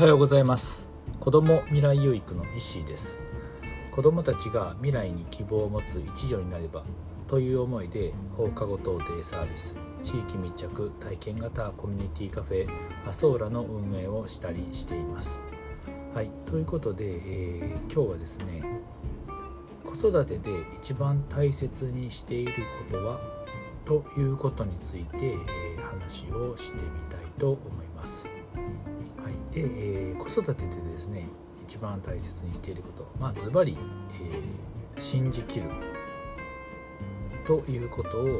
[0.00, 0.94] はようございます。
[1.20, 3.20] 子ども未来養育の石井です。
[3.90, 6.84] 子どもたちが未来に希望を持つ一助になれば
[7.28, 12.66] という思いで放課後等デイサービス地域密着体験型コミュニティカフェ
[13.06, 15.44] アソーラの運営をしたりしています。
[16.14, 18.62] はいということで、えー、今日はですね
[19.84, 22.52] 子育てで一番大切にしている
[22.88, 23.20] ことは
[23.84, 28.39] ということについて、えー、話をしてみたいと思います。
[29.52, 31.26] で、えー、子育てでですね
[31.66, 33.10] 一番大切にしていること。
[33.18, 33.76] まあズバリ、
[34.96, 35.68] 信じきる。
[37.46, 38.30] ということを、え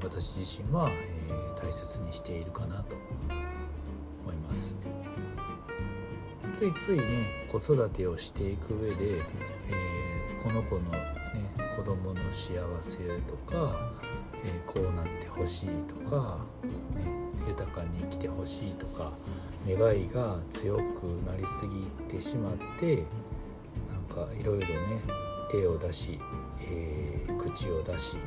[0.00, 2.96] ー、私自身は、えー、大切にしているかなと。
[4.28, 4.74] 思います。
[6.52, 11.08] ついついね子育てをしていく上で、えー、この子の、ね、
[11.76, 13.92] 子供の幸せとか、
[14.44, 16.70] え、こうなってほしいとか、ね、
[17.46, 19.12] 豊かに生きてほしいとか
[19.66, 23.04] 願いが強くなりすぎてしまって
[23.90, 24.74] なんかいろいろね
[25.50, 26.18] 手を出し、
[26.62, 28.20] えー、口を出しで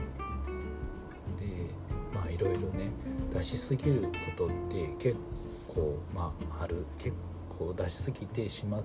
[2.14, 2.92] まあいろいろね
[3.34, 5.18] 出しすぎることって結
[5.68, 7.16] 構まあある結
[7.50, 8.84] 構出しすぎてしまっ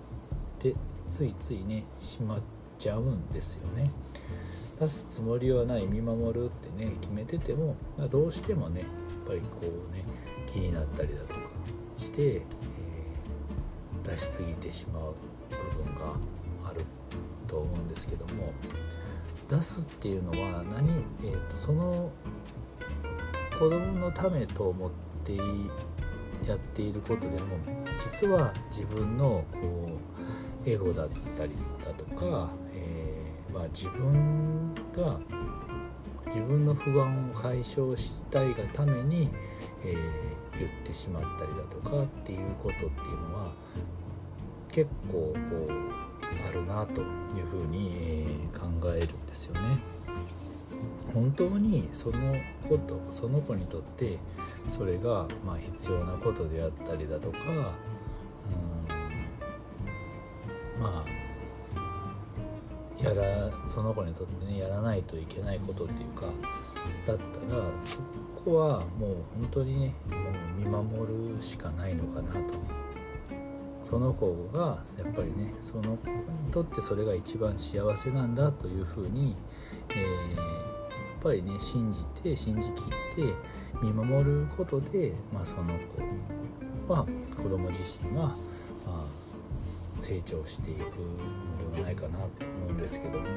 [0.59, 0.75] て
[1.09, 2.41] ついついねしまっ
[2.79, 3.91] ちゃうんですよね。
[4.79, 8.89] 出すつもりはない見守るってね決めてても、まあ、どうしてもねやっ
[9.27, 10.05] ぱりこうね
[10.47, 11.41] 気になったりだとか
[11.97, 15.15] して、えー、出しすぎてしまう
[15.51, 16.13] 部分が
[16.69, 16.83] ある
[17.47, 18.53] と思うんですけども
[19.49, 20.89] 出すっていうのは何、
[21.23, 22.11] えーと、その
[23.59, 24.91] 子供のためと思っ
[25.25, 25.37] て
[26.47, 27.37] やっていることでも
[27.99, 29.99] 実は自分のこ
[30.67, 31.09] うエゴだっ
[31.39, 31.53] たり
[31.85, 35.19] だとか、えー、まあ、自分が
[36.27, 39.31] 自分の不安を解消したいがために、
[39.85, 42.91] えー、言ってしまったりだとかっていうことっていう
[43.29, 43.53] のは
[44.71, 45.35] 結構こ
[45.69, 45.71] う
[46.49, 47.05] あるなとい
[47.41, 49.61] うふうに、え、考えるんですよね。
[51.15, 52.35] 本当にその
[52.69, 54.19] ことその子にとって
[54.69, 57.57] それがまあ必要なことであったりだとかうん
[60.83, 61.07] まあ
[63.03, 66.27] やらその子にとってねやらないといけないことっていうか
[67.07, 68.01] だったらそ
[68.45, 70.17] こはもう本当にねも
[70.81, 72.77] う見守るしかないのかなと。
[73.87, 79.37] その子がやっぱりねその子にとってそれが一番幸せなんだというふうに、
[79.91, 80.43] えー、や
[81.21, 83.33] っぱりね信じて信じきって
[83.81, 85.79] 見守ることで、まあ、その
[86.87, 88.37] 子は子供自身は、ま
[88.89, 89.05] あ、
[89.95, 90.81] 成長していく
[91.63, 93.37] のではないかなと思うんですけどもやっ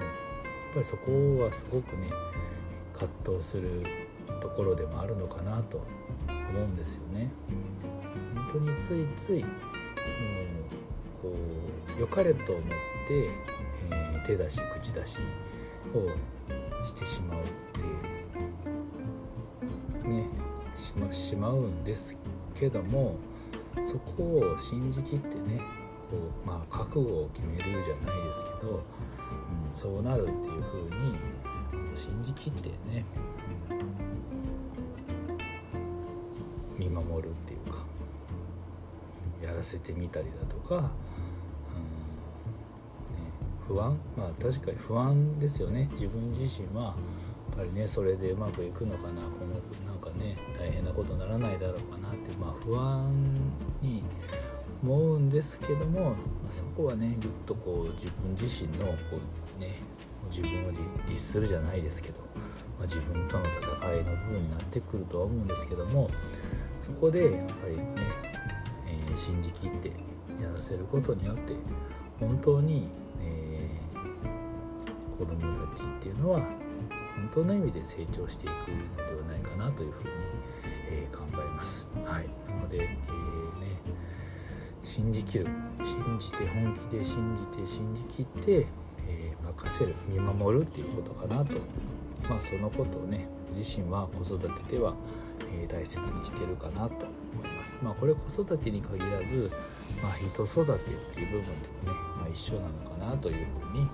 [0.73, 1.11] ぱりそこ
[1.43, 2.09] はすごくね
[2.99, 3.85] 葛藤する
[4.41, 5.85] ところでもあるのかなと
[6.27, 7.31] 思うんですよね。
[8.51, 9.51] 本当についついもう
[11.21, 11.33] こ
[11.97, 12.63] う良かれと思っ
[13.07, 13.29] て、
[13.89, 15.19] えー、手出し口出し
[15.95, 17.43] をしてしまうっ
[20.03, 20.27] てね
[20.75, 22.17] しましまうんです
[22.53, 23.15] けども
[23.81, 25.61] そこを信じきってね
[26.09, 28.81] こうまあ覚悟を決めるじゃないですけど、うん、
[29.73, 30.89] そうなるっていう風に
[31.95, 33.05] 信じきってね、
[33.69, 33.73] う
[36.75, 37.83] ん、見守るっていうか
[39.41, 40.89] やらせてみたりだとか、うんね、
[43.67, 45.87] 不安まあ確かに不安ですよね。
[45.91, 46.95] 自分自身はやっ
[47.57, 53.13] ぱりねそれでうまくいくのかなこのなんかね大変なことにならないだろうかなってまあ不安
[53.81, 54.03] に
[54.83, 56.15] 思うんですけども、ま
[56.47, 58.93] あ、そこはねぐっとこう自分自身のこ
[59.57, 59.75] うね
[60.29, 62.25] 自分を律するじゃないですけど、ま
[62.79, 66.09] あ、自分との戦いの部分になってくるとは思うんですけども
[66.79, 67.95] そこでやっぱりね、
[68.87, 69.89] えー、信じきって
[70.41, 71.53] やらせることによって
[72.19, 72.87] 本当に、
[73.21, 78.71] えー、子どもたちっていうのは本当の意味で成長していく
[79.01, 80.09] のではないかなというふうに、
[80.89, 81.87] えー、考えます。
[82.05, 83.67] はい、なので、えー、ね
[84.83, 85.47] 信じきる
[85.83, 88.67] 信じて本気で信じて信じきって、
[89.09, 91.53] えー、任せる見守るっていうことかなと
[92.29, 94.93] まあそのことをね自身は子育てでは、
[95.51, 97.79] えー、大切にしてるかなと思います。
[97.81, 99.51] まあこれ子育てに限らず、
[100.03, 103.87] まあ、人育てっていう部分でもね、まあ、一緒なのかなというふうに、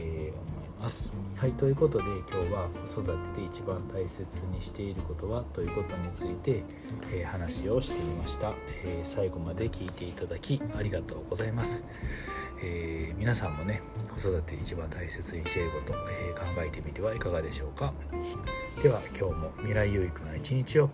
[0.00, 0.63] えー、思ます。
[0.84, 6.62] はいということで今日は子育てで一番大切にしていることはということについて、
[7.14, 8.52] えー、話をしてみました、
[8.84, 11.86] えー、最後まで聞いていただきありがとうございます。
[12.62, 17.94] えー、皆さんもね子育て一番大切にしていること、え考えてみてはいかがでしょうか。
[18.82, 20.90] では今日も未来有益な一日を。